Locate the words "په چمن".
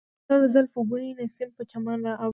1.57-1.99